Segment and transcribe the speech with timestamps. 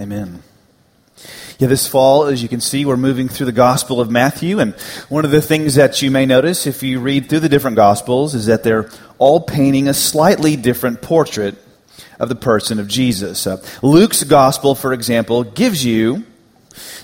[0.00, 0.42] Amen.
[1.58, 4.58] Yeah, this fall, as you can see, we're moving through the Gospel of Matthew.
[4.58, 4.72] And
[5.10, 8.34] one of the things that you may notice if you read through the different Gospels
[8.34, 11.54] is that they're all painting a slightly different portrait
[12.18, 13.46] of the person of Jesus.
[13.46, 16.24] Uh, Luke's Gospel, for example, gives you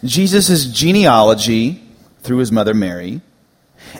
[0.02, 1.82] Jesus' genealogy
[2.20, 3.20] through his mother Mary,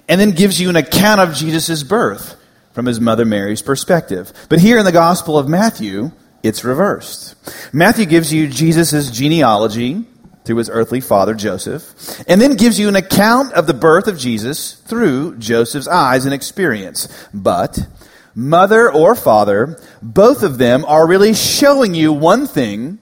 [0.08, 2.34] and then gives you an account of Jesus' birth
[2.72, 4.32] from his mother Mary's perspective.
[4.48, 6.12] But here in the Gospel of Matthew,
[6.46, 7.34] it's reversed.
[7.72, 10.04] Matthew gives you Jesus' genealogy
[10.44, 14.18] through his earthly father, Joseph, and then gives you an account of the birth of
[14.18, 17.08] Jesus through Joseph's eyes and experience.
[17.34, 17.78] But,
[18.34, 22.98] mother or father, both of them are really showing you one thing.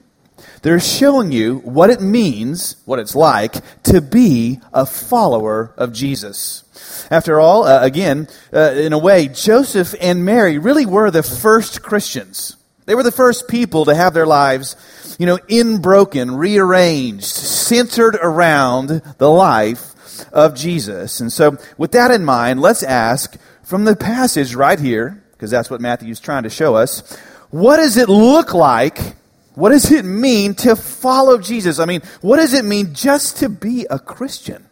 [0.63, 3.53] They're showing you what it means, what it's like
[3.83, 6.63] to be a follower of Jesus.
[7.11, 11.83] After all, uh, again, uh, in a way, Joseph and Mary really were the first
[11.83, 12.57] Christians.
[12.85, 14.75] They were the first people to have their lives,
[15.17, 19.93] you know, in broken, rearranged, centered around the life
[20.31, 21.19] of Jesus.
[21.19, 25.69] And so, with that in mind, let's ask from the passage right here, because that's
[25.69, 27.17] what Matthew's trying to show us,
[27.49, 28.99] what does it look like?
[29.55, 31.79] What does it mean to follow Jesus?
[31.79, 34.65] I mean, what does it mean just to be a Christian?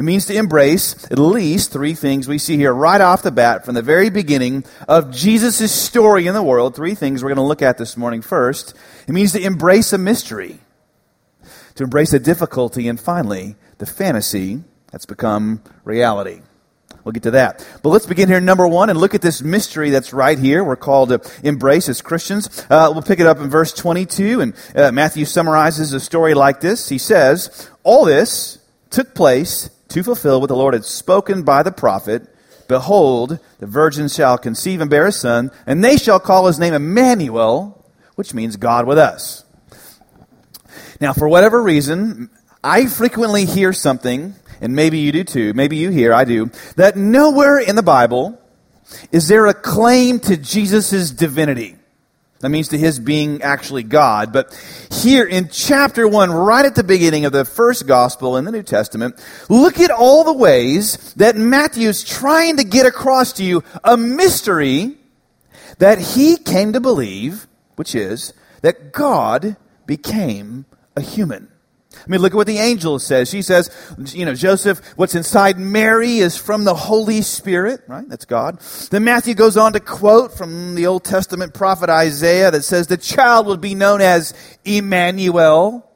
[0.00, 3.66] It means to embrace at least three things we see here right off the bat
[3.66, 6.74] from the very beginning of Jesus' story in the world.
[6.74, 8.74] Three things we're going to look at this morning first.
[9.06, 10.58] It means to embrace a mystery,
[11.74, 16.40] to embrace a difficulty, and finally, the fantasy that's become reality.
[17.04, 17.68] We'll get to that.
[17.82, 20.64] But let's begin here, number one, and look at this mystery that's right here.
[20.64, 22.64] We're called to embrace as Christians.
[22.70, 26.62] Uh, we'll pick it up in verse 22, and uh, Matthew summarizes the story like
[26.62, 26.88] this.
[26.88, 31.72] He says, All this took place to fulfill what the Lord had spoken by the
[31.72, 32.26] prophet
[32.70, 36.72] Behold, the virgin shall conceive and bear a son, and they shall call his name
[36.72, 37.84] Emmanuel,
[38.14, 39.44] which means God with us.
[41.00, 42.30] Now, for whatever reason,
[42.62, 46.96] I frequently hear something, and maybe you do too, maybe you hear, I do, that
[46.96, 48.40] nowhere in the Bible
[49.10, 51.74] is there a claim to Jesus' divinity.
[52.40, 54.32] That means to his being actually God.
[54.32, 54.54] But
[54.90, 58.62] here in chapter 1, right at the beginning of the first gospel in the New
[58.62, 63.96] Testament, look at all the ways that Matthew's trying to get across to you a
[63.98, 64.96] mystery
[65.78, 67.46] that he came to believe,
[67.76, 69.56] which is that God
[69.86, 70.64] became
[70.96, 71.49] a human.
[71.92, 73.28] I mean, look at what the angel says.
[73.28, 73.68] She says,
[74.14, 78.08] you know, Joseph, what's inside Mary is from the Holy Spirit, right?
[78.08, 78.60] That's God.
[78.90, 82.96] Then Matthew goes on to quote from the Old Testament prophet Isaiah that says, the
[82.96, 84.34] child will be known as
[84.64, 85.90] Emmanuel.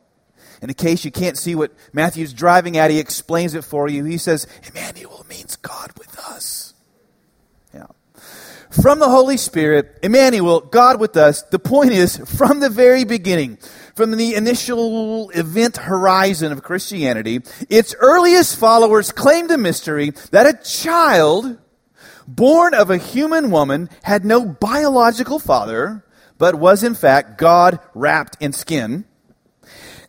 [0.61, 4.05] And in case you can't see what Matthew's driving at, he explains it for you.
[4.05, 6.75] He says, Emmanuel means God with us.
[7.73, 7.87] Yeah.
[8.71, 11.43] From the Holy Spirit, Emmanuel, God with us.
[11.43, 13.59] The point is, from the very beginning,
[13.95, 20.63] from the initial event horizon of Christianity, its earliest followers claimed a mystery that a
[20.65, 21.59] child
[22.27, 26.05] born of a human woman had no biological father,
[26.39, 29.05] but was in fact God wrapped in skin.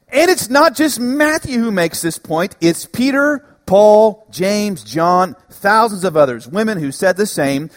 [0.07, 6.03] And it's not just Matthew who makes this point, it's Peter, Paul, James, John, thousands
[6.03, 7.69] of others, women who said the same,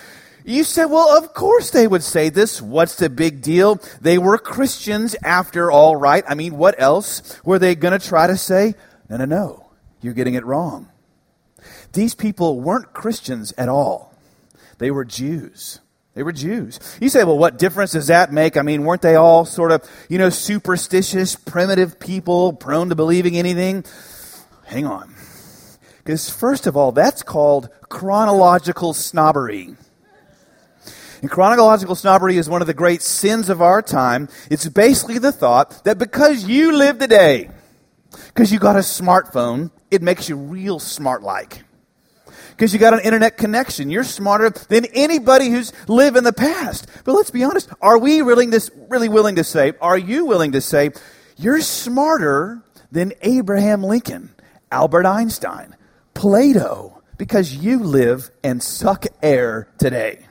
[0.49, 2.63] you said, well, of course they would say this.
[2.63, 3.81] What's the big deal?
[4.01, 6.25] They were Christians after all, right?
[6.27, 8.75] I mean, what else were they going to try to say?
[9.11, 9.71] No, no, no.
[10.01, 10.89] you're getting it wrong.
[11.93, 14.15] These people weren't Christians at all,
[14.79, 15.81] they were Jews.
[16.15, 16.81] They were Jews.
[17.01, 18.57] You say, well, what difference does that make?
[18.57, 23.37] I mean, weren't they all sort of, you know, superstitious, primitive people, prone to believing
[23.37, 23.85] anything?
[24.65, 25.15] Hang on.
[25.99, 29.77] Because, first of all, that's called chronological snobbery.
[31.21, 34.29] And chronological snobbery is one of the great sins of our time.
[34.51, 37.51] It's basically the thought that because you live today,
[38.29, 41.65] because you got a smartphone, it makes you real smart like.
[42.51, 43.89] Because you got an internet connection.
[43.89, 46.89] You're smarter than anybody who's lived in the past.
[47.05, 47.69] But let's be honest.
[47.81, 50.91] Are we willing to, really willing to say, are you willing to say,
[51.37, 52.61] you're smarter
[52.91, 54.31] than Abraham Lincoln,
[54.73, 55.77] Albert Einstein,
[56.15, 60.27] Plato, because you live and suck air today?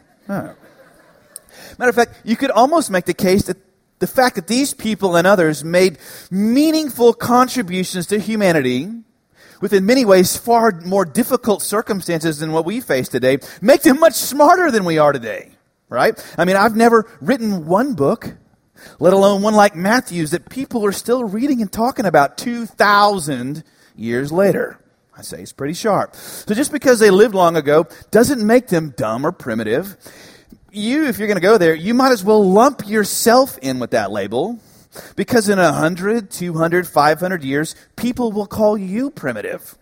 [1.77, 3.57] Matter of fact, you could almost make the case that
[3.99, 5.97] the fact that these people and others made
[6.29, 8.89] meaningful contributions to humanity
[9.59, 14.13] within many ways far more difficult circumstances than what we face today make them much
[14.13, 15.49] smarter than we are today
[15.89, 16.23] right?
[16.37, 18.35] I mean i've never written one book
[18.99, 23.63] let alone one like matthew's that people are still reading and talking about 2000
[23.95, 24.79] years later.
[25.15, 26.15] I say it's pretty sharp.
[26.15, 29.97] So just because they lived long ago doesn't make them dumb or primitive
[30.71, 33.91] you, if you're going to go there, you might as well lump yourself in with
[33.91, 34.59] that label
[35.15, 39.77] because in 100, 200, 500 years, people will call you primitive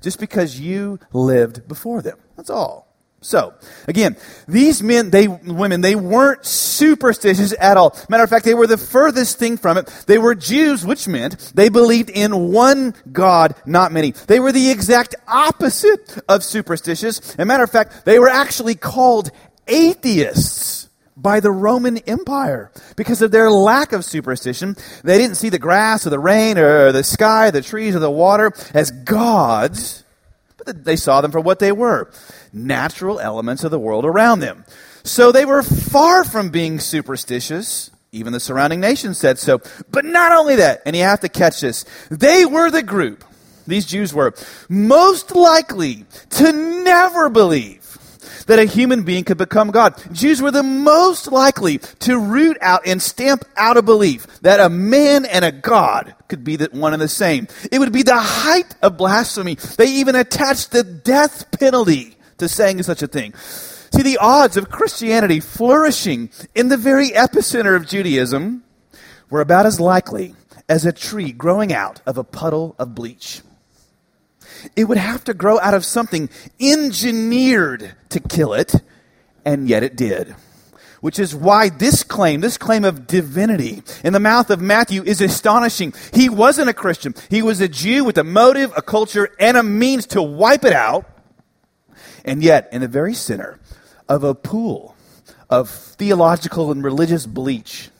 [0.00, 2.18] just because you lived before them.
[2.36, 2.92] That's all.
[3.24, 3.54] So,
[3.86, 4.16] again,
[4.48, 7.96] these men, they, women, they weren't superstitious at all.
[8.08, 9.86] Matter of fact, they were the furthest thing from it.
[10.08, 14.10] They were Jews, which meant they believed in one God, not many.
[14.10, 17.36] They were the exact opposite of superstitious.
[17.38, 19.30] As matter of fact, they were actually called
[19.72, 24.76] atheists by the Roman Empire because of their lack of superstition.
[25.02, 28.10] They didn't see the grass or the rain or the sky, the trees or the
[28.10, 30.04] water as gods,
[30.58, 32.10] but they saw them for what they were
[32.52, 34.64] natural elements of the world around them.
[35.04, 37.90] So they were far from being superstitious.
[38.12, 39.60] Even the surrounding nations said so.
[39.90, 43.24] But not only that, and you have to catch this, they were the group,
[43.66, 44.34] these Jews were,
[44.68, 47.81] most likely to never believe
[48.46, 50.00] that a human being could become God.
[50.12, 54.68] Jews were the most likely to root out and stamp out a belief that a
[54.68, 57.48] man and a God could be the one and the same.
[57.70, 59.54] It would be the height of blasphemy.
[59.54, 63.34] They even attached the death penalty to saying such a thing.
[63.34, 68.64] See, the odds of Christianity flourishing in the very epicenter of Judaism
[69.28, 70.34] were about as likely
[70.68, 73.42] as a tree growing out of a puddle of bleach.
[74.76, 76.28] It would have to grow out of something
[76.60, 78.74] engineered to kill it,
[79.44, 80.34] and yet it did.
[81.00, 85.20] Which is why this claim, this claim of divinity in the mouth of Matthew is
[85.20, 85.94] astonishing.
[86.12, 87.14] He wasn't a Christian.
[87.28, 90.72] He was a Jew with a motive, a culture, and a means to wipe it
[90.72, 91.06] out.
[92.24, 93.58] And yet, in the very center
[94.08, 94.94] of a pool
[95.50, 97.90] of theological and religious bleach,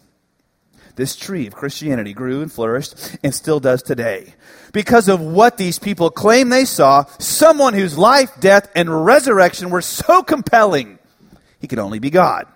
[0.97, 4.35] this tree of Christianity grew and flourished and still does today.
[4.73, 9.83] Because of what these people claim they saw, someone whose life, death, and resurrection were
[9.83, 10.99] so compelling,
[11.61, 12.47] he could only be God.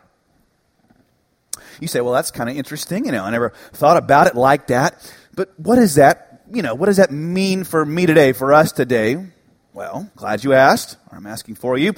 [1.81, 3.05] You say, well, that's kind of interesting.
[3.05, 5.13] You know, I never thought about it like that.
[5.35, 8.73] But what does that, you know, what does that mean for me today, for us
[8.73, 9.27] today?
[9.75, 11.93] Well, glad you asked, I'm asking for you.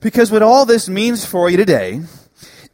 [0.00, 2.02] Because what all this means for you today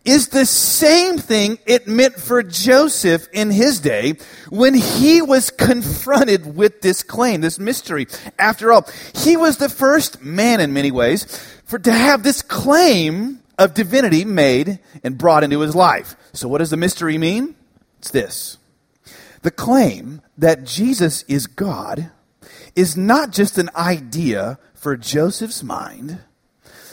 [0.05, 4.15] is the same thing it meant for Joseph in his day
[4.51, 8.07] when he was confronted with this claim, this mystery.
[8.39, 11.25] After all, he was the first man in many ways
[11.65, 16.17] for to have this claim of divinity made and brought into his life.
[16.33, 17.55] So what does the mystery mean?
[17.99, 18.59] It's this.
[19.43, 22.11] The claim that Jesus is God
[22.75, 26.21] is not just an idea for Joseph's mind,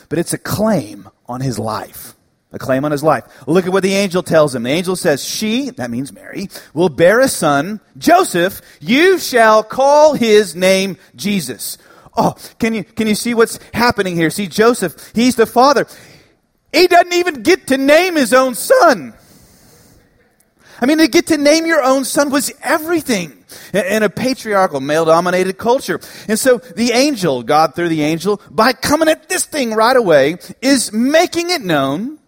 [0.09, 2.15] but it's a claim on his life
[2.51, 3.23] a claim on his life.
[3.47, 4.63] Look at what the angel tells him.
[4.63, 10.13] The angel says, She, that means Mary, will bear a son, Joseph, you shall call
[10.13, 11.77] his name Jesus.
[12.17, 14.29] Oh, can you, can you see what's happening here?
[14.29, 15.87] See, Joseph, he's the father.
[16.73, 19.13] He doesn't even get to name his own son.
[20.81, 25.05] I mean, to get to name your own son was everything in a patriarchal, male
[25.05, 25.99] dominated culture.
[26.27, 30.37] And so the angel, God through the angel, by coming at this thing right away,
[30.61, 32.19] is making it known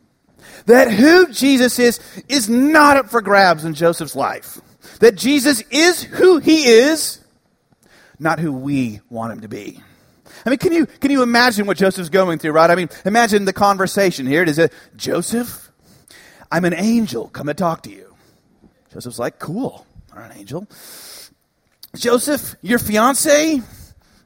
[0.65, 4.59] that who Jesus is, is not up for grabs in Joseph's life.
[4.99, 7.19] That Jesus is who he is,
[8.19, 9.81] not who we want him to be.
[10.45, 12.69] I mean, can you, can you imagine what Joseph's going through, right?
[12.69, 14.41] I mean, imagine the conversation here.
[14.41, 15.71] It is a, Joseph,
[16.51, 17.27] I'm an angel.
[17.29, 18.15] Come and talk to you.
[18.91, 19.85] Joseph's like, cool.
[20.13, 20.67] I'm an angel.
[21.95, 23.61] Joseph, your fiance,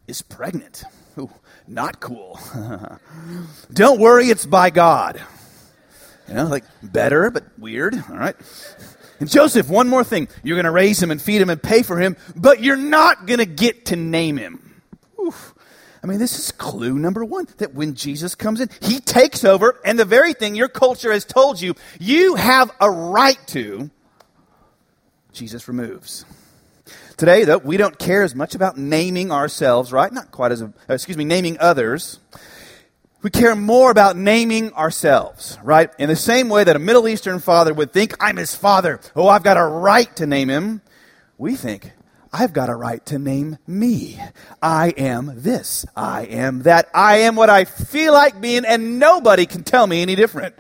[0.08, 0.84] is pregnant.
[1.18, 1.32] Ooh,
[1.68, 2.39] not cool.
[3.74, 5.22] Don't worry, it's by God.
[6.27, 7.96] You know, like better, but weird.
[8.10, 8.36] All right.
[9.20, 10.27] And Joseph, one more thing.
[10.44, 13.27] You're going to raise him and feed him and pay for him, but you're not
[13.27, 14.82] going to get to name him.
[15.20, 15.53] Oof.
[16.03, 19.79] I mean, this is clue number one that when Jesus comes in, he takes over,
[19.84, 23.89] and the very thing your culture has told you you have a right to,
[25.32, 26.24] Jesus removes.
[27.17, 30.12] Today, though, we don't care as much about naming ourselves, right?
[30.12, 32.20] Not quite as, a, excuse me, naming others.
[33.25, 35.89] We care more about naming ourselves, right?
[35.98, 39.00] In the same way that a Middle Eastern father would think, I'm his father.
[39.15, 40.84] Oh, I've got a right to name him.
[41.39, 41.91] We think,
[42.32, 44.22] I've got a right to name me.
[44.62, 45.88] I am this.
[45.96, 46.88] I am that.
[46.94, 50.53] I am what I feel like being, and nobody can tell me any different.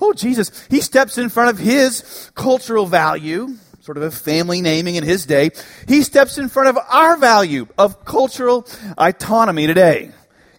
[0.00, 4.94] Oh, Jesus, he steps in front of his cultural value sort of a family naming
[4.94, 5.50] in his day,
[5.88, 8.64] he steps in front of our value of cultural
[8.96, 10.12] autonomy today.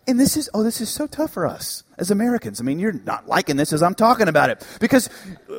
[0.05, 2.59] And this is, oh, this is so tough for us as Americans.
[2.59, 5.09] I mean, you're not liking this as I'm talking about it because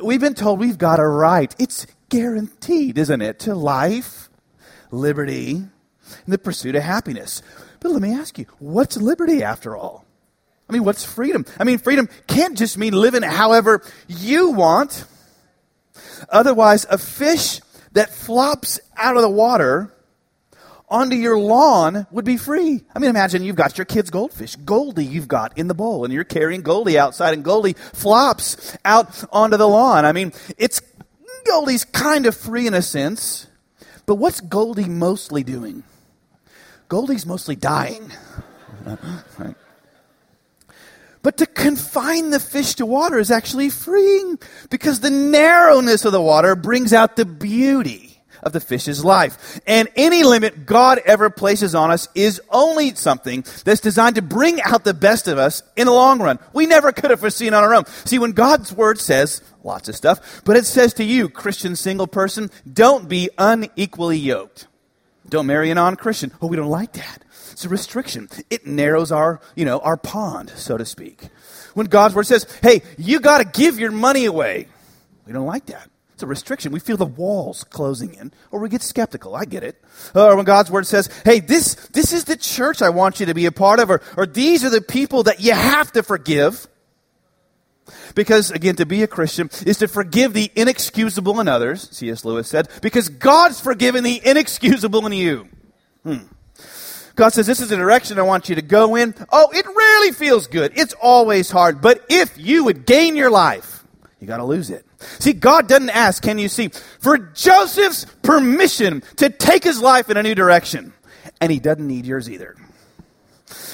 [0.03, 1.53] we've been told we've got a right.
[1.57, 4.29] It's guaranteed, isn't it, to life,
[4.91, 5.71] liberty, and
[6.27, 7.41] the pursuit of happiness.
[7.79, 10.05] But let me ask you, what's liberty after all?
[10.69, 11.45] I mean, what's freedom?
[11.59, 15.05] I mean, freedom can't just mean living however you want.
[16.29, 17.61] Otherwise, a fish
[17.93, 19.94] that flops out of the water
[20.89, 22.83] onto your lawn would be free.
[22.93, 26.13] I mean, imagine you've got your kid's goldfish, Goldie, you've got in the bowl, and
[26.13, 30.05] you're carrying Goldie outside, and Goldie flops out onto the lawn.
[30.05, 30.81] I mean, it's
[31.45, 33.47] Goldie's kind of free in a sense,
[34.05, 35.83] but what's Goldie mostly doing?
[36.87, 38.11] Goldie's mostly dying.
[39.37, 39.55] right.
[41.23, 44.37] But to confine the fish to water is actually freeing
[44.69, 48.04] because the narrowness of the water brings out the beauty
[48.45, 49.59] of the fish's life.
[49.67, 54.61] And any limit God ever places on us is only something that's designed to bring
[54.61, 56.39] out the best of us in the long run.
[56.53, 57.85] We never could have foreseen on our own.
[58.05, 62.07] See, when God's word says lots of stuff, but it says to you, Christian single
[62.07, 64.67] person, don't be unequally yoked.
[65.27, 66.31] Don't marry a non-Christian.
[66.39, 67.23] Oh, we don't like that.
[67.51, 68.29] It's a restriction.
[68.49, 71.29] It narrows our, you know, our pond, so to speak.
[71.73, 74.67] When God's word says, hey, you got to give your money away,
[75.25, 75.89] we don't like that.
[76.15, 76.71] It's a restriction.
[76.71, 79.35] We feel the walls closing in, or we get skeptical.
[79.35, 79.83] I get it.
[80.15, 83.33] Or when God's word says, hey, this, this is the church I want you to
[83.33, 86.67] be a part of, or, or these are the people that you have to forgive.
[88.15, 92.23] Because, again, to be a Christian is to forgive the inexcusable in others, C.S.
[92.23, 95.49] Lewis said, because God's forgiven the inexcusable in you.
[96.03, 96.19] Hmm.
[97.15, 99.13] God says, This is the direction I want you to go in.
[99.33, 100.71] Oh, it really feels good.
[100.77, 101.81] It's always hard.
[101.81, 103.83] But if you would gain your life,
[104.21, 104.84] you got to lose it.
[104.99, 110.17] See, God doesn't ask, can you see, for Joseph's permission to take his life in
[110.17, 110.93] a new direction.
[111.41, 112.55] And he doesn't need yours either.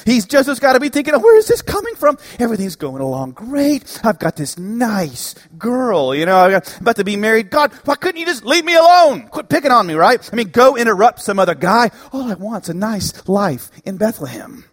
[0.04, 2.18] He's has got to be thinking, oh, where is this coming from?
[2.38, 4.00] Everything's going along great.
[4.04, 7.50] I've got this nice girl, you know, I'm about to be married.
[7.50, 9.28] God, why couldn't you just leave me alone?
[9.28, 10.28] Quit picking on me, right?
[10.32, 11.90] I mean, go interrupt some other guy.
[12.12, 14.64] All I want's a nice life in Bethlehem.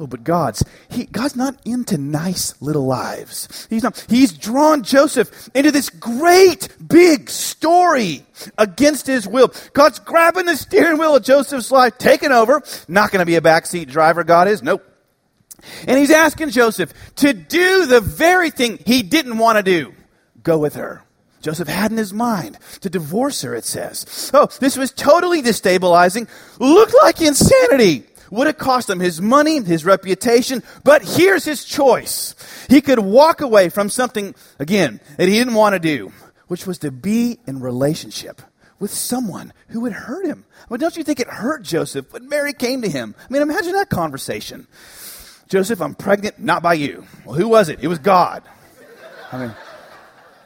[0.00, 3.66] Oh, but God's he, God's not into nice little lives.
[3.68, 4.02] He's not.
[4.08, 8.24] He's drawn Joseph into this great big story
[8.56, 9.52] against his will.
[9.74, 12.62] God's grabbing the steering wheel of Joseph's life, taking over.
[12.88, 14.24] Not going to be a backseat driver.
[14.24, 14.82] God is nope.
[15.86, 19.92] And he's asking Joseph to do the very thing he didn't want to do.
[20.42, 21.04] Go with her.
[21.42, 24.30] Joseph had in his mind to divorce her, it says.
[24.34, 26.28] Oh, this was totally destabilizing.
[26.58, 32.34] Looked like insanity would have cost him his money, his reputation, but here's his choice.
[32.68, 36.12] He could walk away from something, again, that he didn't want to do,
[36.46, 38.40] which was to be in relationship
[38.78, 40.44] with someone who would hurt him.
[40.68, 43.14] Well, don't you think it hurt Joseph when Mary came to him?
[43.18, 44.66] I mean, imagine that conversation.
[45.48, 47.04] Joseph, I'm pregnant, not by you.
[47.24, 47.80] Well, who was it?
[47.82, 48.42] It was God.
[49.32, 49.54] I mean,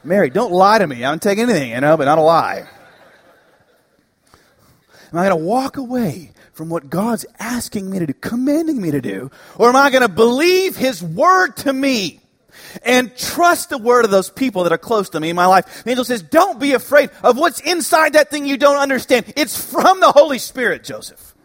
[0.03, 1.03] Mary, don't lie to me.
[1.03, 2.67] I don't take anything, you know, but not a lie.
[5.11, 8.91] Am I going to walk away from what God's asking me to do, commanding me
[8.91, 9.29] to do?
[9.57, 12.21] Or am I going to believe His word to me
[12.83, 15.83] and trust the word of those people that are close to me in my life?
[15.83, 19.33] The angel says, Don't be afraid of what's inside that thing you don't understand.
[19.35, 21.35] It's from the Holy Spirit, Joseph.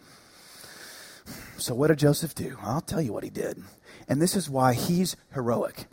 [1.59, 2.57] So, what did Joseph do?
[2.63, 3.61] I'll tell you what he did.
[4.09, 5.87] And this is why he's heroic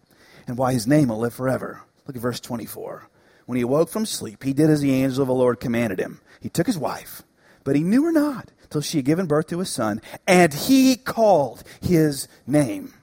[0.45, 1.81] and why his name will live forever.
[2.05, 3.09] Look at verse 24.
[3.47, 6.21] When he awoke from sleep, he did as the angel of the Lord commanded him.
[6.39, 7.24] He took his wife,
[7.63, 10.95] but he knew her not till she had given birth to a son, and he
[10.95, 12.93] called his name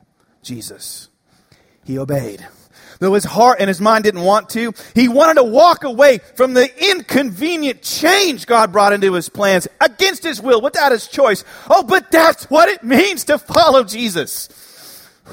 [0.43, 1.09] Jesus.
[1.85, 2.47] He obeyed.
[3.01, 4.73] though his heart and his mind didn't want to.
[4.95, 10.23] He wanted to walk away from the inconvenient change God brought into his plans against
[10.23, 11.45] his will, without his choice.
[11.69, 14.49] Oh, but that's what it means to follow Jesus.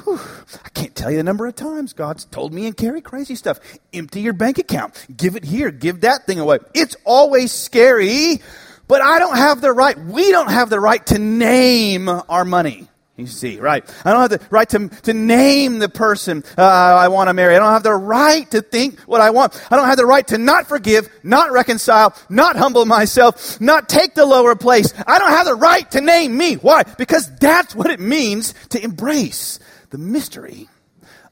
[0.04, 0.18] Whew.
[0.64, 3.60] I can't tell you the number of times God's told me and Carrie crazy stuff.
[3.92, 5.06] Empty your bank account.
[5.14, 5.70] Give it here.
[5.70, 6.60] Give that thing away.
[6.72, 8.40] It's always scary,
[8.88, 12.88] but I don't have the right, we don't have the right to name our money.
[13.16, 13.84] You see, right?
[14.06, 17.54] I don't have the right to, to name the person uh, I want to marry.
[17.54, 19.54] I don't have the right to think what I want.
[19.70, 24.14] I don't have the right to not forgive, not reconcile, not humble myself, not take
[24.14, 24.94] the lower place.
[25.06, 26.54] I don't have the right to name me.
[26.54, 26.84] Why?
[26.84, 29.58] Because that's what it means to embrace
[29.90, 30.70] the mystery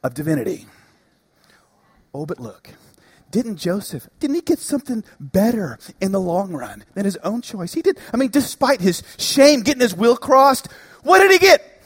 [0.03, 0.67] of divinity.
[2.13, 2.69] Oh, but look,
[3.31, 7.73] didn't Joseph, didn't he get something better in the long run than his own choice?
[7.73, 7.97] He did.
[8.13, 10.67] I mean, despite his shame, getting his will crossed,
[11.03, 11.83] what did he get?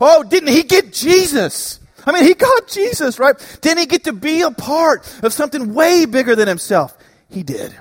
[0.00, 1.80] Oh, didn't he get Jesus?
[2.04, 3.36] I mean, he got Jesus, right?
[3.60, 6.96] Didn't he get to be a part of something way bigger than himself?
[7.28, 7.76] He did.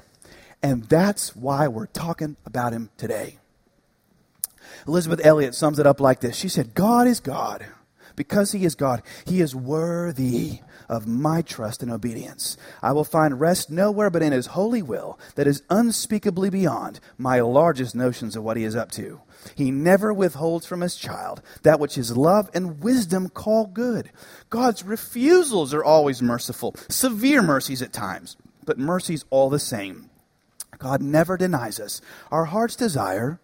[0.63, 3.37] And that's why we're talking about him today.
[4.87, 7.65] Elisabeth Elliot sums it up like this She said, God is God
[8.15, 12.57] because he is God, he is worthy of my trust and obedience.
[12.81, 17.39] I will find rest nowhere but in his holy will that is unspeakably beyond my
[17.39, 19.21] largest notions of what he is up to.
[19.55, 24.11] He never withholds from his child that which his love and wisdom call good.
[24.49, 30.09] God's refusals are always merciful, severe mercies at times, but mercies all the same.
[30.77, 33.39] God never denies us our heart's desire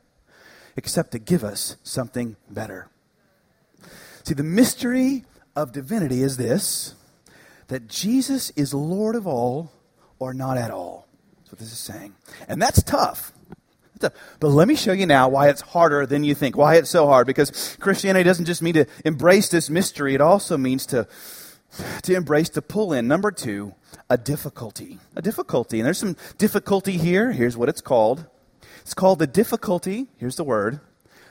[0.75, 2.90] except to give us something better.
[4.23, 5.25] See, the mystery
[5.55, 6.95] of divinity is this
[7.67, 9.71] that Jesus is Lord of all
[10.19, 11.07] or not at all.
[11.37, 12.13] That's what this is saying.
[12.47, 13.31] And that's tough.
[13.99, 16.57] But let me show you now why it's harder than you think.
[16.57, 17.27] Why it's so hard.
[17.27, 21.07] Because Christianity doesn't just mean to embrace this mystery, it also means to,
[22.03, 23.07] to embrace, to pull in.
[23.07, 23.73] Number two,
[24.09, 24.99] a difficulty.
[25.15, 25.79] A difficulty.
[25.79, 27.31] And there's some difficulty here.
[27.31, 28.25] Here's what it's called
[28.81, 30.79] it's called the difficulty, here's the word,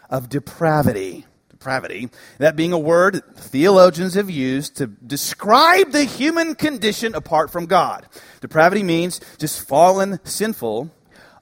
[0.08, 1.26] of depravity
[1.60, 7.66] depravity, that being a word theologians have used to describe the human condition apart from
[7.66, 8.06] God.
[8.40, 10.90] Depravity means just fallen, sinful,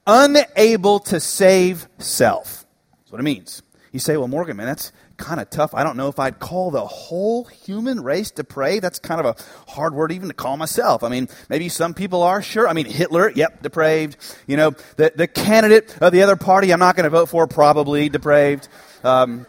[0.09, 2.67] unable to save self.
[2.99, 3.63] That's what it means.
[3.93, 5.73] You say, well, Morgan, man, that's kind of tough.
[5.73, 8.83] I don't know if I'd call the whole human race depraved.
[8.83, 11.05] That's kind of a hard word even to call myself.
[11.05, 12.67] I mean, maybe some people are, sure.
[12.67, 14.17] I mean, Hitler, yep, depraved.
[14.49, 17.47] You know, the, the candidate of the other party I'm not going to vote for,
[17.47, 18.67] probably depraved.
[19.05, 19.47] Um,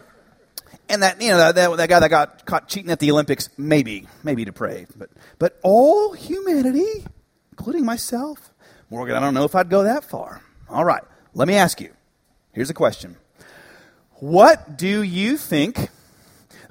[0.89, 3.49] and that you know that, that, that, guy that got caught cheating at the Olympics,
[3.57, 7.05] maybe maybe depraved, but but all humanity,
[7.51, 8.51] including myself,
[8.89, 10.41] Morgan, I don't know if I'd go that far.
[10.67, 11.91] All right, let me ask you.
[12.51, 13.15] Here's a question:
[14.15, 15.89] What do you think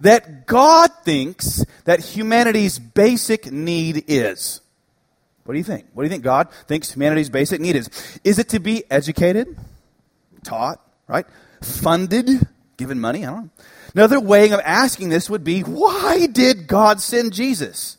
[0.00, 4.60] that God thinks that humanity's basic need is?
[5.44, 5.86] What do you think?
[5.94, 7.88] What do you think God thinks humanity's basic need is?
[8.22, 9.56] Is it to be educated,
[10.44, 11.24] taught, right?
[11.62, 13.24] Funded, given money?
[13.24, 17.96] I don't know Another way of asking this would be why did God send Jesus?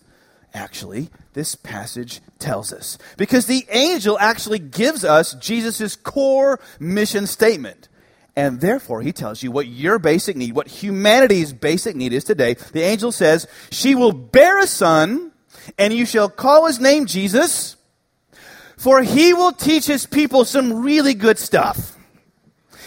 [0.53, 2.97] Actually, this passage tells us.
[3.17, 7.87] Because the angel actually gives us Jesus' core mission statement.
[8.35, 12.53] And therefore, he tells you what your basic need, what humanity's basic need is today.
[12.53, 15.31] The angel says, She will bear a son,
[15.77, 17.75] and you shall call his name Jesus,
[18.77, 21.97] for he will teach his people some really good stuff.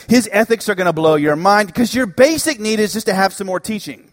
[0.08, 3.14] His ethics are going to blow your mind because your basic need is just to
[3.14, 4.12] have some more teaching.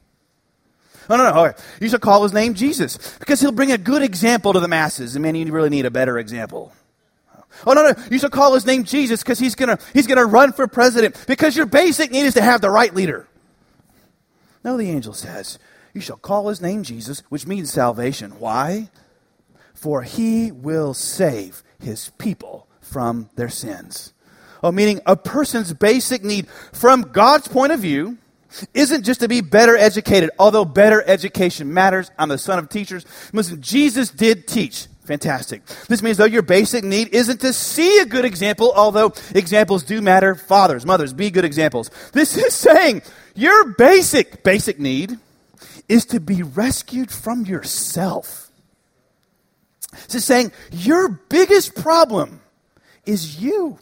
[1.10, 1.54] No, no, no.
[1.82, 5.16] You should call his name Jesus because he'll bring a good example to the masses.
[5.16, 6.72] And man, you really need a better example.
[7.66, 7.94] Oh no, no!
[8.12, 11.58] You should call his name Jesus because he's gonna he's gonna run for president because
[11.58, 13.28] your basic need is to have the right leader.
[14.64, 15.58] No, the angel says
[15.94, 18.40] you shall call his name Jesus, which means salvation.
[18.40, 18.90] Why?
[19.74, 24.14] For he will save his people from their sins.
[24.62, 28.18] Oh, meaning a person's basic need from God's point of view
[28.74, 32.12] isn't just to be better educated, although better education matters.
[32.18, 33.06] I'm the son of teachers.
[33.32, 34.88] Listen, Jesus did teach.
[35.04, 35.66] Fantastic.
[35.88, 40.02] This means though your basic need isn't to see a good example, although examples do
[40.02, 40.36] matter.
[40.36, 41.90] Fathers, mothers, be good examples.
[42.14, 43.02] This is saying
[43.34, 45.18] your basic, basic need
[45.88, 48.52] is to be rescued from yourself.
[50.06, 52.42] This is saying your biggest problem
[53.06, 53.80] is you.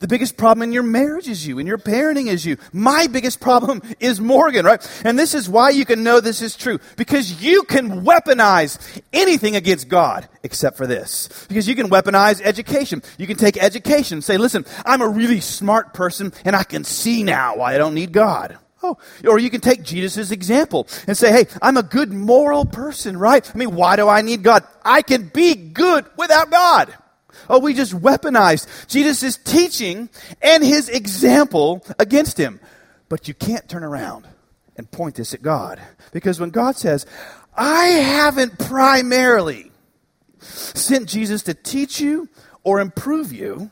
[0.00, 2.56] The biggest problem in your marriage is you, in your parenting is you.
[2.72, 5.02] My biggest problem is Morgan, right?
[5.04, 6.80] And this is why you can know this is true.
[6.96, 8.78] Because you can weaponize
[9.12, 11.28] anything against God except for this.
[11.48, 13.02] Because you can weaponize education.
[13.18, 17.22] You can take education say, listen, I'm a really smart person and I can see
[17.22, 18.56] now why I don't need God.
[18.82, 18.96] Oh,
[19.28, 23.48] or you can take Jesus' example and say, hey, I'm a good moral person, right?
[23.54, 24.64] I mean, why do I need God?
[24.82, 26.94] I can be good without God.
[27.50, 30.08] Oh, we just weaponized Jesus' teaching
[30.40, 32.60] and his example against him.
[33.08, 34.26] But you can't turn around
[34.76, 35.80] and point this at God.
[36.12, 37.06] Because when God says,
[37.54, 39.70] I haven't primarily
[40.38, 42.28] sent Jesus to teach you
[42.62, 43.70] or improve you,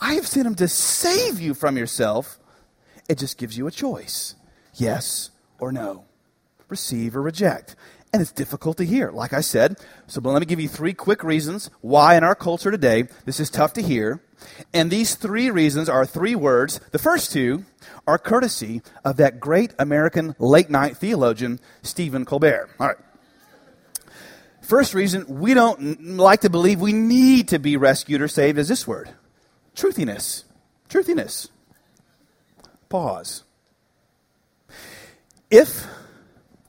[0.00, 2.38] I have sent him to save you from yourself,
[3.08, 4.36] it just gives you a choice
[4.74, 6.04] yes or no,
[6.68, 7.74] receive or reject.
[8.12, 9.76] And it's difficult to hear, like I said.
[10.06, 13.38] So but let me give you three quick reasons why in our culture today this
[13.38, 14.22] is tough to hear.
[14.72, 16.80] And these three reasons are three words.
[16.92, 17.64] The first two
[18.06, 22.70] are courtesy of that great American late night theologian, Stephen Colbert.
[22.80, 22.96] All right.
[24.62, 28.68] First reason we don't like to believe we need to be rescued or saved is
[28.68, 29.10] this word
[29.74, 30.44] truthiness.
[30.88, 31.48] Truthiness.
[32.88, 33.44] Pause.
[35.50, 35.86] If,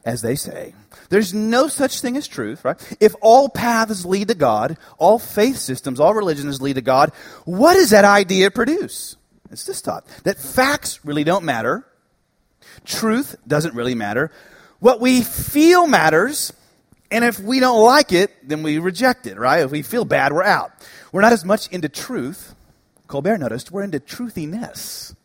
[0.06, 0.76] as they say,
[1.10, 2.98] there's no such thing as truth, right?
[3.00, 7.12] If all paths lead to God, all faith systems, all religions lead to God,
[7.46, 9.16] what does that idea produce?
[9.52, 11.86] It's this thought that facts really don't matter,
[12.86, 14.32] truth doesn't really matter.
[14.80, 16.54] What we feel matters,
[17.12, 19.62] and if we don't like it, then we reject it, right?
[19.64, 20.72] If we feel bad, we're out.
[21.12, 22.56] We're not as much into truth.
[23.08, 25.16] Colbert noticed we're into truthiness.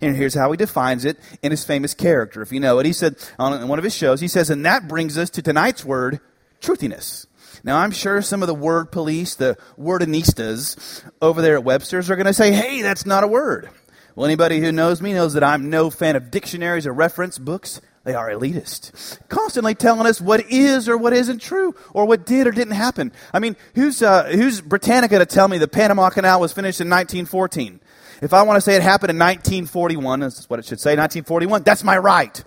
[0.00, 2.40] And here's how he defines it in his famous character.
[2.42, 4.86] If you know it, he said on one of his shows, he says, and that
[4.88, 6.20] brings us to tonight's word,
[6.60, 7.26] truthiness.
[7.64, 12.16] Now, I'm sure some of the word police, the wordinistas over there at Webster's are
[12.16, 13.68] going to say, hey, that's not a word.
[14.14, 17.80] Well, anybody who knows me knows that I'm no fan of dictionaries or reference books.
[18.04, 22.46] They are elitist, constantly telling us what is or what isn't true, or what did
[22.46, 23.12] or didn't happen.
[23.34, 26.88] I mean, who's uh, who's Britannica to tell me the Panama Canal was finished in
[26.88, 27.80] 1914?
[28.20, 31.62] If I want to say it happened in 1941, that's what it should say, 1941,
[31.62, 32.42] that's my right.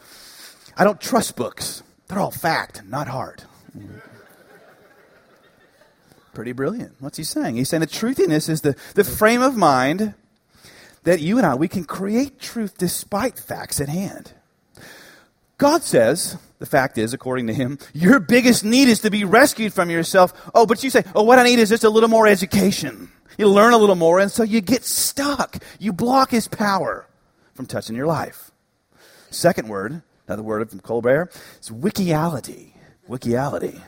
[0.76, 1.84] I don't trust books.
[2.08, 3.46] They're all fact, not heart.
[3.78, 4.02] Mm.
[6.34, 6.96] Pretty brilliant.
[7.00, 7.56] What's he saying?
[7.56, 10.14] He's saying the truthiness is the, the frame of mind
[11.04, 14.34] that you and I, we can create truth despite facts at hand.
[15.58, 19.74] God says, the fact is, according to him, your biggest need is to be rescued
[19.74, 20.34] from yourself.
[20.56, 23.12] Oh, but you say, oh, what I need is just a little more education.
[23.38, 25.58] You learn a little more, and so you get stuck.
[25.80, 27.08] You block his power
[27.54, 28.52] from touching your life.
[29.30, 32.74] Second word, another word from Colbert, is wikiality.
[33.10, 33.82] Wikiality.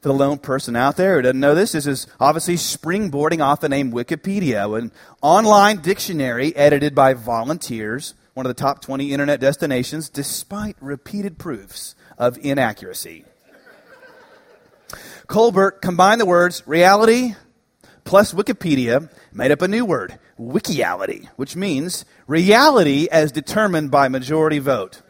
[0.00, 3.60] For the lone person out there who doesn't know this, this is obviously springboarding off
[3.60, 9.40] the name Wikipedia, an online dictionary edited by volunteers, one of the top 20 internet
[9.40, 13.24] destinations, despite repeated proofs of inaccuracy.
[15.26, 17.34] Colbert combined the words reality,
[18.08, 24.58] plus Wikipedia made up a new word, wikiality, which means reality as determined by majority
[24.58, 25.02] vote.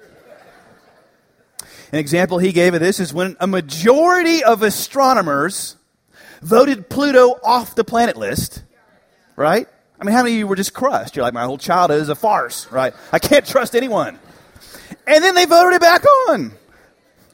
[1.92, 5.76] An example he gave of this is when a majority of astronomers
[6.42, 8.64] voted Pluto off the planet list,
[9.36, 9.68] right?
[10.00, 11.14] I mean, how many of you were just crushed?
[11.14, 12.94] You're like, my whole childhood is a farce, right?
[13.12, 14.18] I can't trust anyone.
[15.06, 16.52] And then they voted it back on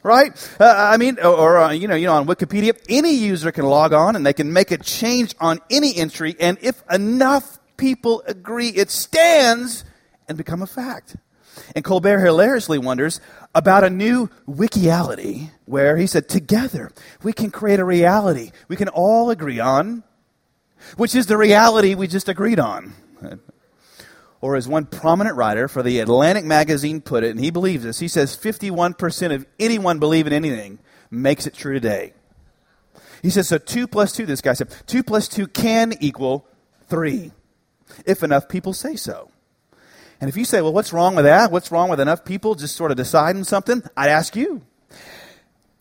[0.05, 0.55] right?
[0.59, 3.65] Uh, I mean, or, or uh, you know, you know, on Wikipedia, any user can
[3.65, 8.23] log on and they can make a change on any entry, and if enough people
[8.27, 9.83] agree, it stands
[10.27, 11.15] and become a fact.
[11.75, 13.19] And Colbert hilariously wonders
[13.55, 16.91] about a new wikiality where he said, together
[17.23, 20.03] we can create a reality we can all agree on,
[20.97, 22.93] which is the reality we just agreed on.
[24.45, 27.97] Or as one prominent writer for the Atlantic magazine put it, and he believes this,
[27.97, 30.77] he says 51% of anyone believing anything
[31.09, 32.13] makes it true today.
[33.23, 36.45] He says, so 2 plus 2, this guy said, 2 plus 2 can equal
[36.89, 37.31] 3,
[38.05, 39.31] if enough people say so.
[40.21, 41.51] And if you say, well, what's wrong with that?
[41.51, 43.81] What's wrong with enough people just sort of deciding something?
[43.97, 44.61] I'd ask you,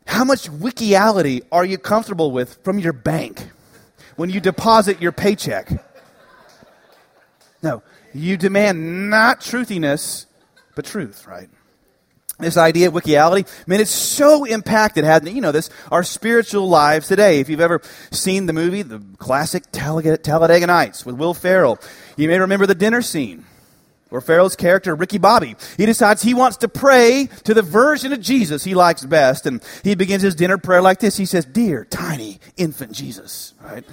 [0.06, 3.46] how much wikiality are you comfortable with from your bank
[4.16, 5.70] when you deposit your paycheck?
[7.62, 7.82] No,
[8.14, 10.26] you demand not truthiness,
[10.74, 11.48] but truth, right?
[12.38, 15.34] This idea of wikiality, I mean, it's so impacted, hasn't it?
[15.34, 17.38] You know this, our spiritual lives today.
[17.38, 21.78] If you've ever seen the movie, the classic Talladega Nights with Will Ferrell,
[22.16, 23.44] you may remember the dinner scene
[24.14, 28.20] where Ferrell's character, Ricky Bobby, he decides he wants to pray to the version of
[28.20, 29.44] Jesus he likes best.
[29.44, 31.16] And he begins his dinner prayer like this.
[31.16, 33.84] He says, Dear, tiny, infant Jesus, right?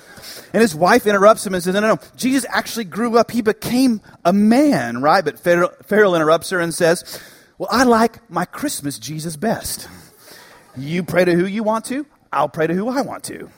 [0.54, 2.02] And his wife interrupts him and says, No, no, no.
[2.16, 3.32] Jesus actually grew up.
[3.32, 5.26] He became a man, right?
[5.26, 7.20] But Pharaoh interrupts her and says,
[7.58, 9.90] Well, I like my Christmas Jesus best.
[10.78, 13.50] You pray to who you want to, I'll pray to who I want to.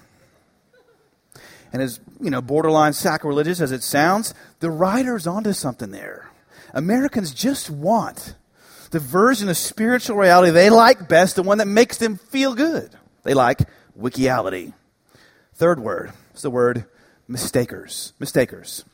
[1.74, 6.30] And as, you know, borderline sacrilegious as it sounds, the writer's onto something there.
[6.74, 8.36] Americans just want
[8.92, 12.92] the version of spiritual reality they like best, the one that makes them feel good.
[13.24, 13.62] They like
[14.00, 14.74] wikiality.
[15.54, 16.86] Third word is the word
[17.28, 18.14] mistakers.
[18.20, 18.86] Mistakers.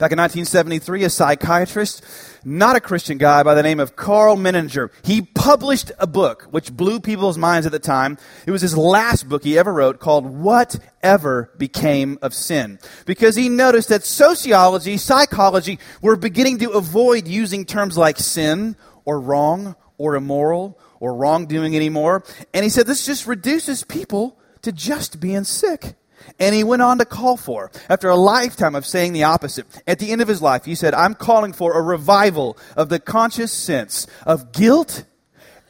[0.00, 2.02] Back in 1973, a psychiatrist,
[2.42, 6.72] not a Christian guy by the name of Karl Menninger, he published a book which
[6.72, 8.16] blew people's minds at the time.
[8.46, 12.78] It was his last book he ever wrote called Whatever Became of Sin.
[13.04, 19.20] Because he noticed that sociology, psychology were beginning to avoid using terms like sin or
[19.20, 22.24] wrong or immoral or wrongdoing anymore.
[22.54, 25.94] And he said this just reduces people to just being sick.
[26.38, 29.98] And he went on to call for, after a lifetime of saying the opposite, at
[29.98, 33.52] the end of his life, he said, I'm calling for a revival of the conscious
[33.52, 35.04] sense of guilt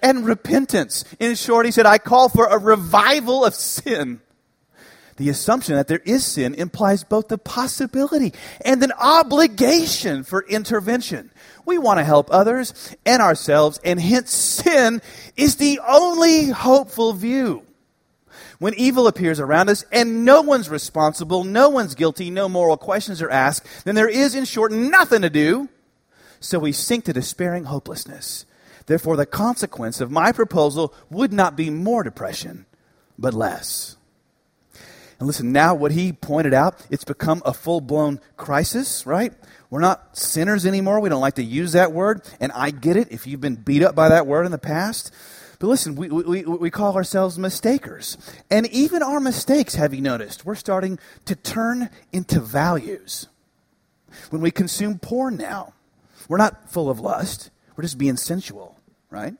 [0.03, 1.05] and repentance.
[1.19, 4.21] In short, he said, I call for a revival of sin.
[5.17, 8.33] The assumption that there is sin implies both the possibility
[8.65, 11.31] and an obligation for intervention.
[11.67, 15.03] We want to help others and ourselves, and hence sin
[15.37, 17.67] is the only hopeful view
[18.61, 23.21] when evil appears around us and no one's responsible, no one's guilty, no moral questions
[23.21, 25.69] are asked, then there is, in short, nothing to do.
[26.39, 28.45] So we sink to despairing hopelessness.
[28.85, 32.67] Therefore, the consequence of my proposal would not be more depression,
[33.19, 33.97] but less.
[35.19, 39.33] And listen, now what he pointed out, it's become a full blown crisis, right?
[39.71, 41.01] We're not sinners anymore.
[41.01, 42.23] We don't like to use that word.
[42.41, 45.13] And I get it if you've been beat up by that word in the past.
[45.61, 48.17] But listen, we, we, we call ourselves mistakers.
[48.51, 53.29] And even our mistakes, have you noticed, we're starting to turn into values.
[54.31, 55.75] When we consume porn now,
[56.29, 58.79] we're not full of lust, we're just being sensual,
[59.11, 59.35] right?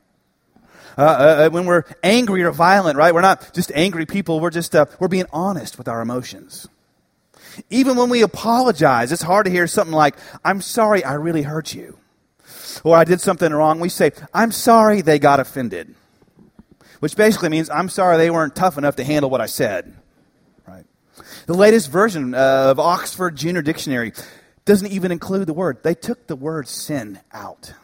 [0.99, 1.05] Uh, uh,
[1.47, 3.15] uh, when we're angry or violent, right?
[3.15, 4.41] We're not just angry people.
[4.41, 6.69] We're just uh, we're being honest with our emotions.
[7.71, 11.73] Even when we apologize, it's hard to hear something like, "I'm sorry, I really hurt
[11.75, 11.99] you,"
[12.83, 15.95] or "I did something wrong." We say, "I'm sorry, they got offended."
[17.01, 19.95] Which basically means I'm sorry they weren't tough enough to handle what I said.
[20.67, 20.85] Right?
[21.47, 24.13] The latest version of Oxford Junior Dictionary
[24.65, 25.83] doesn't even include the word.
[25.83, 27.75] They took the word sin out.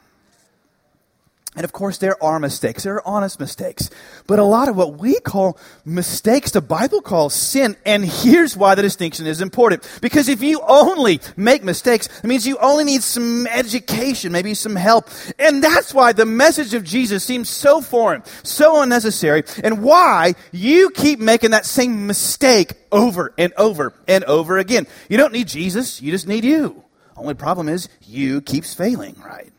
[1.57, 2.83] And of course, there are mistakes.
[2.83, 3.89] There are honest mistakes.
[4.27, 7.77] But a lot of what we call mistakes, the Bible calls sin.
[7.87, 9.83] And here's why the distinction is important.
[10.03, 14.77] Because if you only make mistakes, it means you only need some education, maybe some
[14.77, 15.09] help.
[15.39, 20.91] And that's why the message of Jesus seems so foreign, so unnecessary, and why you
[20.91, 24.87] keep making that same mistake over and over and over again.
[25.09, 26.85] You don't need Jesus, you just need you.
[27.17, 29.51] Only problem is you keeps failing, right?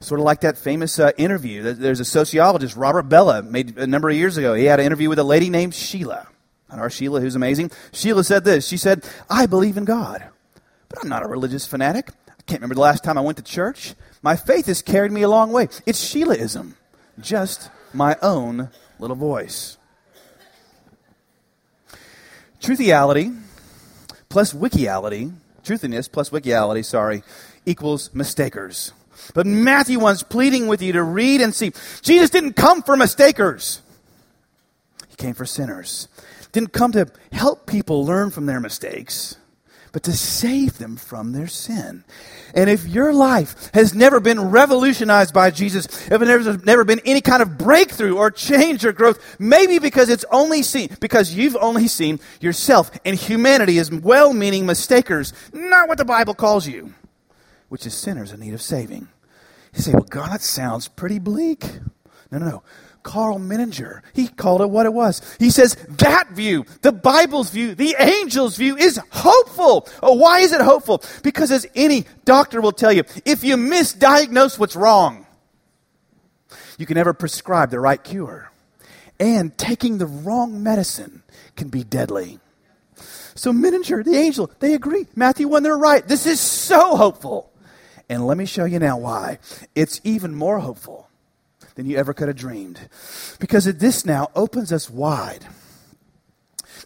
[0.00, 1.74] Sort of like that famous uh, interview.
[1.74, 4.54] There's a sociologist, Robert Bellah, made a number of years ago.
[4.54, 6.26] He had an interview with a lady named Sheila.
[6.70, 7.70] Our Sheila, who's amazing.
[7.92, 8.66] Sheila said this.
[8.66, 10.24] She said, I believe in God,
[10.88, 12.10] but I'm not a religious fanatic.
[12.28, 13.94] I can't remember the last time I went to church.
[14.22, 15.64] My faith has carried me a long way.
[15.84, 16.74] It's Sheilaism,
[17.20, 19.76] just my own little voice.
[22.60, 23.36] Truthiality
[24.28, 27.22] plus wikiality, truthiness plus wikiality, sorry,
[27.66, 28.92] equals mistakers.
[29.34, 31.72] But Matthew wants pleading with you to read and see.
[32.02, 33.80] Jesus didn't come for mistakers.
[35.08, 36.08] He came for sinners.
[36.52, 39.36] Didn't come to help people learn from their mistakes,
[39.92, 42.04] but to save them from their sin.
[42.54, 47.20] And if your life has never been revolutionized by Jesus, if there's never been any
[47.20, 51.86] kind of breakthrough or change or growth, maybe because it's only seen, because you've only
[51.86, 56.92] seen yourself and humanity as well meaning mistakers, not what the Bible calls you,
[57.70, 59.08] which is sinners in need of saving.
[59.72, 61.64] You say, well, God, that sounds pretty bleak.
[62.30, 62.62] No, no, no.
[63.02, 65.22] Karl Menninger, he called it what it was.
[65.38, 69.88] He says that view, the Bible's view, the angel's view is hopeful.
[70.02, 71.02] Oh, why is it hopeful?
[71.22, 75.26] Because as any doctor will tell you, if you misdiagnose what's wrong,
[76.76, 78.50] you can never prescribe the right cure.
[79.18, 81.22] And taking the wrong medicine
[81.56, 82.38] can be deadly.
[83.34, 85.06] So Menninger, the angel, they agree.
[85.14, 86.06] Matthew 1, they're right.
[86.06, 87.49] This is so hopeful.
[88.10, 89.38] And let me show you now why.
[89.76, 91.08] It's even more hopeful
[91.76, 92.88] than you ever could have dreamed.
[93.38, 95.46] Because this now opens us wide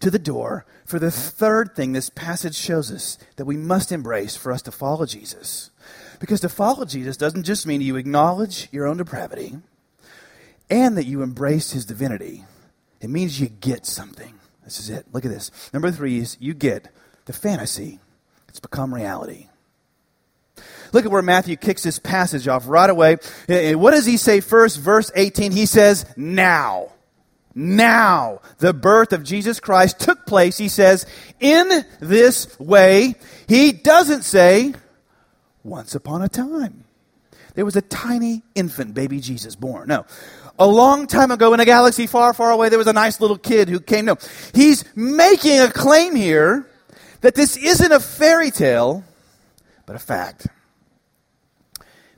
[0.00, 4.36] to the door for the third thing this passage shows us that we must embrace
[4.36, 5.70] for us to follow Jesus.
[6.20, 9.56] Because to follow Jesus doesn't just mean you acknowledge your own depravity
[10.68, 12.44] and that you embrace his divinity.
[13.00, 14.34] It means you get something.
[14.62, 15.06] This is it.
[15.14, 15.50] Look at this.
[15.72, 16.88] Number three is you get
[17.24, 17.98] the fantasy.
[18.46, 19.48] It's become reality.
[20.94, 23.14] Look at where Matthew kicks this passage off right away.
[23.48, 24.78] Eh, eh, what does he say first?
[24.78, 26.92] Verse 18, he says, Now.
[27.52, 31.04] Now, the birth of Jesus Christ took place, he says,
[31.40, 33.16] in this way.
[33.48, 34.74] He doesn't say,
[35.64, 36.84] once upon a time.
[37.54, 39.88] there was a tiny infant baby Jesus born.
[39.88, 40.06] No.
[40.60, 43.38] A long time ago in a galaxy far, far away, there was a nice little
[43.38, 44.04] kid who came.
[44.04, 44.16] No.
[44.54, 46.68] He's making a claim here
[47.20, 49.02] that this isn't a fairy tale,
[49.86, 50.46] but a fact.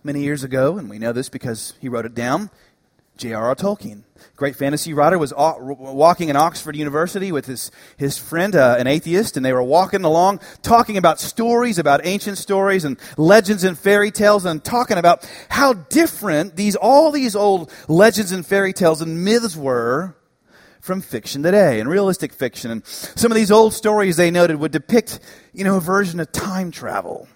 [0.06, 2.48] Many years ago, and we know this because he wrote it down,
[3.16, 3.56] J.R.R.
[3.56, 4.04] Tolkien,
[4.36, 9.36] great fantasy writer, was walking in Oxford University with his, his friend, uh, an atheist,
[9.36, 14.12] and they were walking along talking about stories, about ancient stories and legends and fairy
[14.12, 19.24] tales, and talking about how different these, all these old legends and fairy tales and
[19.24, 20.14] myths were
[20.80, 22.70] from fiction today and realistic fiction.
[22.70, 25.18] And some of these old stories they noted would depict,
[25.52, 27.26] you know, a version of time travel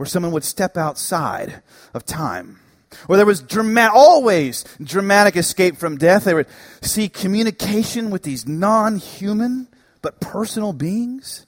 [0.00, 1.60] where someone would step outside
[1.92, 2.58] of time
[3.06, 3.44] or there was
[3.92, 6.24] always dramatic escape from death.
[6.24, 6.46] They would
[6.80, 9.68] see communication with these non human
[10.00, 11.44] but personal beings.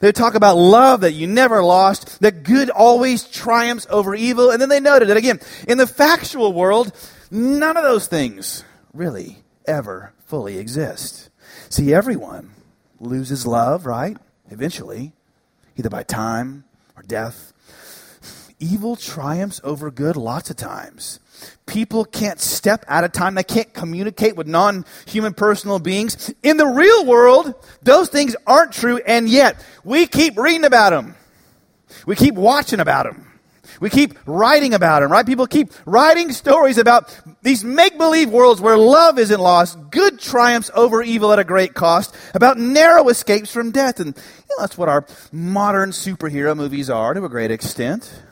[0.00, 4.50] They would talk about love that you never lost, that good always triumphs over evil.
[4.50, 6.92] And then they noted that again, in the factual world,
[7.30, 11.30] none of those things really ever fully exist.
[11.70, 12.50] See, everyone
[12.98, 14.16] loses love, right?
[14.50, 15.12] Eventually,
[15.76, 16.64] either by time
[16.96, 17.53] or death
[18.64, 21.20] evil triumphs over good lots of times.
[21.66, 23.34] People can't step out of time.
[23.34, 26.32] They can't communicate with non human personal beings.
[26.42, 31.14] In the real world, those things aren't true, and yet we keep reading about them.
[32.06, 33.30] We keep watching about them.
[33.80, 35.26] We keep writing about them, right?
[35.26, 40.70] People keep writing stories about these make believe worlds where love isn't lost, good triumphs
[40.74, 44.00] over evil at a great cost, about narrow escapes from death.
[44.00, 48.22] And you know, that's what our modern superhero movies are to a great extent.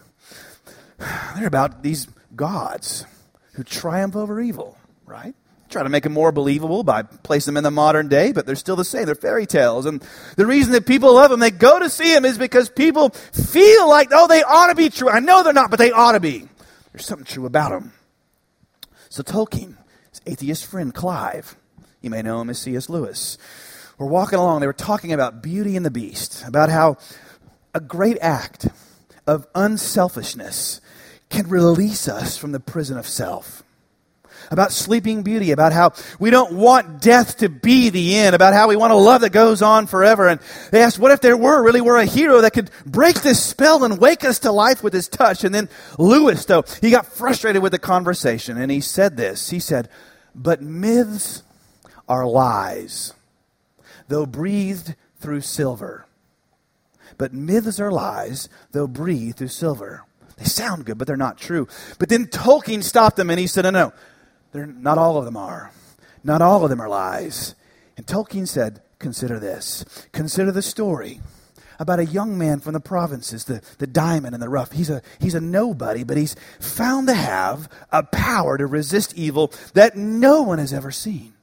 [1.36, 3.06] They're about these gods
[3.54, 5.34] who triumph over evil, right?
[5.68, 8.56] Try to make them more believable by placing them in the modern day, but they're
[8.56, 9.06] still the same.
[9.06, 9.86] They're fairy tales.
[9.86, 10.04] And
[10.36, 13.88] the reason that people love them, they go to see them, is because people feel
[13.88, 15.08] like, oh, they ought to be true.
[15.08, 16.46] I know they're not, but they ought to be.
[16.92, 17.92] There's something true about them.
[19.08, 19.76] So Tolkien,
[20.10, 21.56] his atheist friend Clive,
[22.02, 22.90] you may know him as C.S.
[22.90, 23.38] Lewis,
[23.96, 24.60] were walking along.
[24.60, 26.98] They were talking about Beauty and the Beast, about how
[27.74, 28.68] a great act
[29.26, 30.80] of unselfishness
[31.30, 33.62] can release us from the prison of self.
[34.50, 38.68] About sleeping beauty, about how we don't want death to be the end, about how
[38.68, 40.28] we want a love that goes on forever.
[40.28, 43.42] And they asked, what if there were, really were a hero that could break this
[43.42, 45.44] spell and wake us to life with his touch?
[45.44, 49.48] And then Lewis, though, he got frustrated with the conversation and he said this.
[49.48, 49.88] He said,
[50.34, 51.44] but myths
[52.08, 53.14] are lies,
[54.08, 56.04] though breathed through silver.
[57.22, 60.04] But myths are lies, though breathed through silver.
[60.38, 61.68] They sound good, but they're not true.
[62.00, 63.92] But then Tolkien stopped them and he said, No, no,
[64.50, 65.70] they're, not all of them are.
[66.24, 67.54] Not all of them are lies.
[67.96, 69.84] And Tolkien said, Consider this.
[70.10, 71.20] Consider the story
[71.78, 74.72] about a young man from the provinces, the, the diamond and the rough.
[74.72, 79.52] He's a, he's a nobody, but he's found to have a power to resist evil
[79.74, 81.34] that no one has ever seen.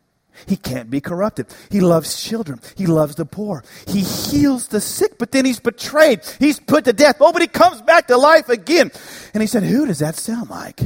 [0.47, 1.47] He can't be corrupted.
[1.69, 2.61] He loves children.
[2.75, 3.63] He loves the poor.
[3.87, 6.21] He heals the sick, but then he's betrayed.
[6.39, 7.17] He's put to death.
[7.19, 8.91] Oh, but he comes back to life again.
[9.33, 10.81] And he said, Who does that sound like?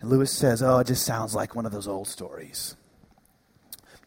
[0.00, 2.76] And Lewis says, Oh, it just sounds like one of those old stories.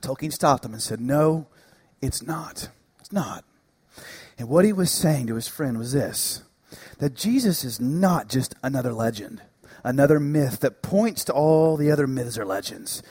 [0.02, 1.48] Tolkien stopped him and said, No,
[2.02, 2.70] it's not.
[3.00, 3.44] It's not.
[4.38, 6.44] And what he was saying to his friend was this
[7.00, 9.42] that Jesus is not just another legend,
[9.84, 13.02] another myth that points to all the other myths or legends.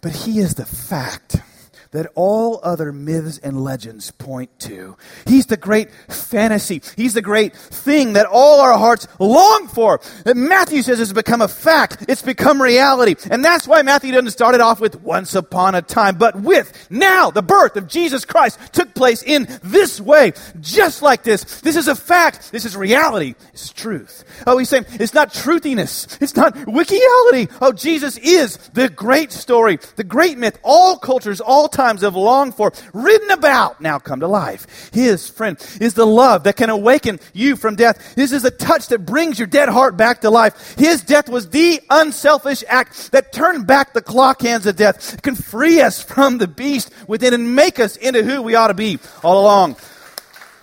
[0.00, 1.42] But he is the fact
[1.90, 4.96] that all other myths and legends point to.
[5.26, 6.82] He's the great fantasy.
[6.96, 10.00] He's the great thing that all our hearts long for.
[10.24, 12.04] That Matthew says has become a fact.
[12.08, 13.16] It's become reality.
[13.30, 16.88] And that's why Matthew doesn't start it off with once upon a time, but with
[16.90, 21.60] now the birth of Jesus Christ took place in this way, just like this.
[21.60, 22.52] This is a fact.
[22.52, 23.34] This is reality.
[23.52, 24.24] It's truth.
[24.46, 26.20] Oh, he's saying it's not truthiness.
[26.20, 27.50] It's not wikiality.
[27.60, 30.58] Oh, Jesus is the great story, the great myth.
[30.62, 34.90] All cultures, all times have longed for, written about, now come to life.
[34.92, 38.16] His friend is the love that can awaken you from death.
[38.16, 40.74] This is a touch that brings your dead heart back to life.
[40.76, 45.14] His death was the unselfish act that turned back the clock hands of death.
[45.14, 48.68] It can free us from the beast within and make us into who we ought
[48.68, 49.76] to be all along.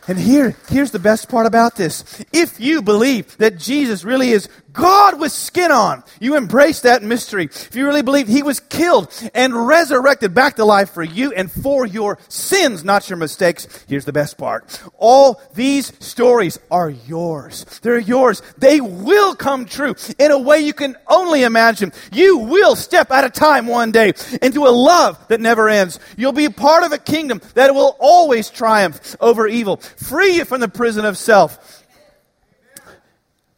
[0.07, 2.03] And here, here's the best part about this.
[2.31, 6.03] If you believe that Jesus really is God with skin on.
[6.19, 7.45] You embrace that mystery.
[7.45, 11.51] If you really believe he was killed and resurrected back to life for you and
[11.51, 14.81] for your sins, not your mistakes, here's the best part.
[14.97, 17.65] All these stories are yours.
[17.81, 18.41] They're yours.
[18.57, 21.93] They will come true in a way you can only imagine.
[22.11, 25.99] You will step out of time one day into a love that never ends.
[26.17, 30.59] You'll be part of a kingdom that will always triumph over evil, free you from
[30.59, 31.84] the prison of self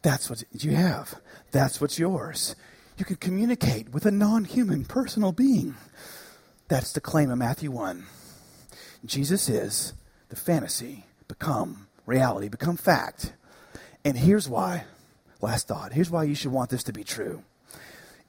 [0.02, 1.14] that's what you have.
[1.50, 2.54] That's what's yours.
[2.96, 5.74] You can communicate with a non human personal being.
[6.68, 8.04] That's the claim of Matthew 1.
[9.04, 9.94] Jesus is
[10.28, 13.32] the fantasy become reality, become fact.
[14.04, 14.84] And here's why.
[15.40, 15.92] Last thought.
[15.92, 17.42] Here's why you should want this to be true.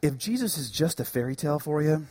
[0.01, 2.05] If Jesus is just a fairy tale for you,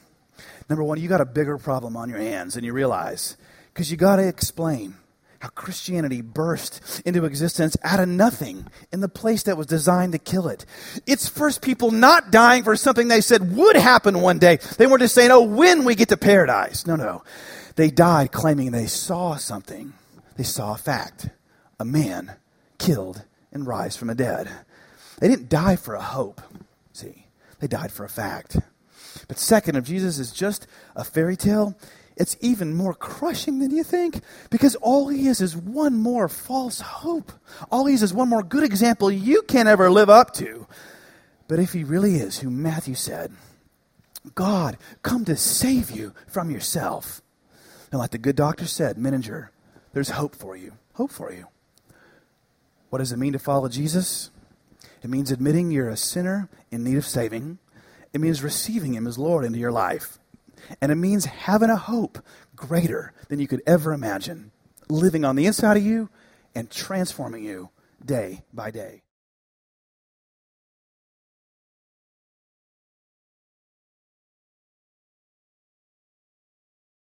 [0.68, 3.36] number one, you got a bigger problem on your hands than you realize.
[3.72, 4.94] Because you got to explain
[5.40, 10.18] how Christianity burst into existence out of nothing in the place that was designed to
[10.18, 10.66] kill it.
[11.06, 14.56] It's first people not dying for something they said would happen one day.
[14.76, 16.86] They weren't just saying, oh, when we get to paradise.
[16.86, 17.22] No, no.
[17.76, 19.92] They died claiming they saw something.
[20.36, 21.28] They saw a fact.
[21.78, 22.32] A man
[22.78, 23.22] killed
[23.52, 24.50] and rise from the dead.
[25.20, 26.40] They didn't die for a hope.
[26.92, 27.26] See,
[27.60, 28.58] they died for a fact.
[29.28, 30.66] But second, if Jesus is just
[30.96, 31.76] a fairy tale,
[32.18, 36.80] it's even more crushing than you think because all he is is one more false
[36.80, 37.30] hope.
[37.70, 40.66] All he is is one more good example you can't ever live up to.
[41.46, 43.32] But if he really is who Matthew said,
[44.34, 47.22] God, come to save you from yourself.
[47.92, 49.48] And like the good doctor said, Menninger,
[49.92, 50.72] there's hope for you.
[50.94, 51.46] Hope for you.
[52.90, 54.30] What does it mean to follow Jesus?
[55.02, 57.58] It means admitting you're a sinner in need of saving.
[58.12, 60.17] It means receiving him as Lord into your life.
[60.80, 62.18] And it means having a hope
[62.56, 64.50] greater than you could ever imagine,
[64.88, 66.10] living on the inside of you
[66.54, 67.70] and transforming you
[68.04, 69.02] day by day.